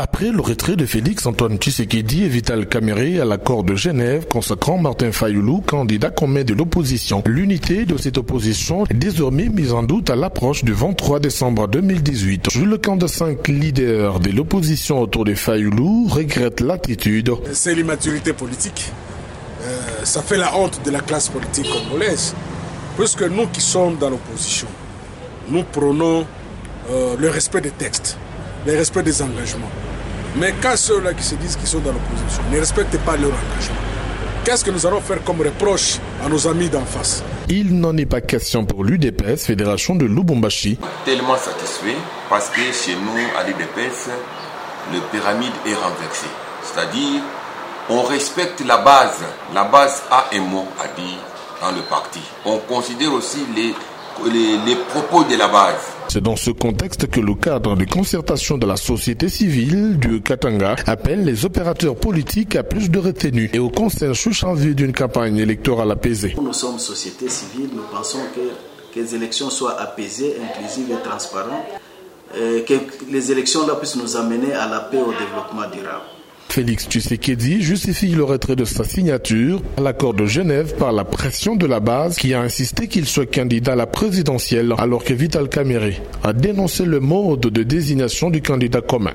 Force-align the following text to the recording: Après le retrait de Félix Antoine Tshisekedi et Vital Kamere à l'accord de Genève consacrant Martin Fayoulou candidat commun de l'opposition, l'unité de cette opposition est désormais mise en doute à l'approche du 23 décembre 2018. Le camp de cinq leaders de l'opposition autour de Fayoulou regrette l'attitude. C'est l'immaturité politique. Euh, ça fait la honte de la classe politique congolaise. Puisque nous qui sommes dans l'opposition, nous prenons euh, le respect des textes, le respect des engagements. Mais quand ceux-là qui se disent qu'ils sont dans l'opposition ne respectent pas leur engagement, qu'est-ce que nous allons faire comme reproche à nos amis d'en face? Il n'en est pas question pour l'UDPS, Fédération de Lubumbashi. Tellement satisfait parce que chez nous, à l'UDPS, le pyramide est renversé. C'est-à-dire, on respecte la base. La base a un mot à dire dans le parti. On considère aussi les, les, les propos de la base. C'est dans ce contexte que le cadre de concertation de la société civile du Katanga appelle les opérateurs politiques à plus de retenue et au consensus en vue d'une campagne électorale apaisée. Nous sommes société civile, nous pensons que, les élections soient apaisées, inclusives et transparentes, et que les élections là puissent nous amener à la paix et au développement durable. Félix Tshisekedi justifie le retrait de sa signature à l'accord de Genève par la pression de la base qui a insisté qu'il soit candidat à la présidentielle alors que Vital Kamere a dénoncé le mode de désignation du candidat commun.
Après 0.00 0.30
le 0.30 0.40
retrait 0.40 0.76
de 0.76 0.86
Félix 0.86 1.26
Antoine 1.26 1.56
Tshisekedi 1.56 2.22
et 2.22 2.28
Vital 2.28 2.68
Kamere 2.68 3.20
à 3.20 3.24
l'accord 3.24 3.64
de 3.64 3.74
Genève 3.74 4.28
consacrant 4.28 4.78
Martin 4.78 5.10
Fayoulou 5.10 5.60
candidat 5.60 6.10
commun 6.10 6.44
de 6.44 6.54
l'opposition, 6.54 7.20
l'unité 7.26 7.84
de 7.84 7.96
cette 7.96 8.16
opposition 8.16 8.84
est 8.86 8.94
désormais 8.94 9.48
mise 9.48 9.72
en 9.72 9.82
doute 9.82 10.08
à 10.08 10.14
l'approche 10.14 10.62
du 10.62 10.72
23 10.72 11.18
décembre 11.18 11.66
2018. 11.66 12.54
Le 12.64 12.78
camp 12.78 12.94
de 12.94 13.08
cinq 13.08 13.48
leaders 13.48 14.20
de 14.20 14.30
l'opposition 14.30 15.00
autour 15.02 15.24
de 15.24 15.34
Fayoulou 15.34 16.06
regrette 16.06 16.60
l'attitude. 16.60 17.32
C'est 17.52 17.74
l'immaturité 17.74 18.32
politique. 18.32 18.92
Euh, 19.62 19.80
ça 20.04 20.22
fait 20.22 20.38
la 20.38 20.56
honte 20.56 20.80
de 20.84 20.92
la 20.92 21.00
classe 21.00 21.28
politique 21.28 21.66
congolaise. 21.72 22.36
Puisque 22.96 23.22
nous 23.22 23.48
qui 23.48 23.60
sommes 23.60 23.96
dans 23.96 24.10
l'opposition, 24.10 24.68
nous 25.48 25.64
prenons 25.64 26.24
euh, 26.88 27.16
le 27.18 27.28
respect 27.30 27.62
des 27.62 27.72
textes, 27.72 28.16
le 28.68 28.76
respect 28.76 29.02
des 29.02 29.22
engagements. 29.22 29.70
Mais 30.36 30.54
quand 30.62 30.76
ceux-là 30.76 31.14
qui 31.14 31.22
se 31.24 31.34
disent 31.36 31.56
qu'ils 31.56 31.66
sont 31.66 31.78
dans 31.78 31.92
l'opposition 31.92 32.42
ne 32.52 32.58
respectent 32.58 32.98
pas 32.98 33.16
leur 33.16 33.30
engagement, 33.30 33.80
qu'est-ce 34.44 34.62
que 34.62 34.70
nous 34.70 34.84
allons 34.86 35.00
faire 35.00 35.24
comme 35.24 35.40
reproche 35.40 35.98
à 36.22 36.28
nos 36.28 36.46
amis 36.46 36.68
d'en 36.68 36.84
face? 36.84 37.22
Il 37.48 37.80
n'en 37.80 37.96
est 37.96 38.04
pas 38.04 38.20
question 38.20 38.66
pour 38.66 38.84
l'UDPS, 38.84 39.46
Fédération 39.46 39.94
de 39.94 40.04
Lubumbashi. 40.04 40.78
Tellement 41.06 41.36
satisfait 41.38 41.96
parce 42.28 42.50
que 42.50 42.60
chez 42.60 42.94
nous, 42.94 43.18
à 43.40 43.44
l'UDPS, 43.44 44.10
le 44.92 45.00
pyramide 45.12 45.52
est 45.66 45.74
renversé. 45.74 46.26
C'est-à-dire, 46.62 47.22
on 47.88 48.02
respecte 48.02 48.60
la 48.66 48.76
base. 48.78 49.16
La 49.54 49.64
base 49.64 50.02
a 50.10 50.26
un 50.34 50.40
mot 50.40 50.66
à 50.78 50.88
dire 51.00 51.18
dans 51.62 51.70
le 51.74 51.80
parti. 51.88 52.20
On 52.44 52.58
considère 52.58 53.14
aussi 53.14 53.38
les, 53.56 53.74
les, 54.30 54.58
les 54.66 54.76
propos 54.90 55.24
de 55.24 55.36
la 55.36 55.48
base. 55.48 55.86
C'est 56.10 56.22
dans 56.22 56.36
ce 56.36 56.50
contexte 56.50 57.06
que 57.08 57.20
le 57.20 57.34
cadre 57.34 57.76
de 57.76 57.84
concertation 57.84 58.56
de 58.56 58.66
la 58.66 58.76
société 58.76 59.28
civile 59.28 59.98
du 59.98 60.22
Katanga 60.22 60.76
appelle 60.86 61.24
les 61.24 61.44
opérateurs 61.44 61.96
politiques 61.96 62.56
à 62.56 62.62
plus 62.62 62.90
de 62.90 62.98
retenue 62.98 63.50
et 63.52 63.58
au 63.58 63.68
consensus 63.68 64.42
en 64.42 64.54
vue 64.54 64.74
d'une 64.74 64.92
campagne 64.92 65.36
électorale 65.36 65.90
apaisée. 65.90 66.34
Nous 66.40 66.52
sommes 66.54 66.78
société 66.78 67.28
civile, 67.28 67.68
nous 67.74 67.82
pensons 67.92 68.20
que, 68.34 68.40
les 68.98 69.14
élections 69.14 69.48
soient 69.48 69.80
apaisées, 69.80 70.34
inclusives 70.42 70.90
et 70.90 71.08
transparentes, 71.08 71.66
et 72.36 72.64
que 72.64 72.74
les 73.08 73.30
élections 73.30 73.64
là 73.64 73.76
puissent 73.76 73.94
nous 73.94 74.16
amener 74.16 74.52
à 74.52 74.66
la 74.66 74.80
paix 74.80 74.96
et 74.96 75.02
au 75.02 75.12
développement 75.12 75.70
durable. 75.72 76.17
Félix 76.58 76.88
Tshisekedi 76.88 77.62
justifie 77.62 78.08
le 78.08 78.24
retrait 78.24 78.56
de 78.56 78.64
sa 78.64 78.82
signature 78.82 79.62
à 79.76 79.80
l'accord 79.80 80.12
de 80.12 80.26
Genève 80.26 80.74
par 80.74 80.90
la 80.90 81.04
pression 81.04 81.54
de 81.54 81.66
la 81.66 81.78
base 81.78 82.16
qui 82.16 82.34
a 82.34 82.40
insisté 82.40 82.88
qu'il 82.88 83.06
soit 83.06 83.32
candidat 83.32 83.74
à 83.74 83.76
la 83.76 83.86
présidentielle 83.86 84.74
alors 84.76 85.04
que 85.04 85.14
Vital 85.14 85.48
Kamere 85.48 86.00
a 86.24 86.32
dénoncé 86.32 86.84
le 86.84 86.98
mode 86.98 87.42
de 87.42 87.62
désignation 87.62 88.28
du 88.28 88.42
candidat 88.42 88.80
commun. 88.80 89.12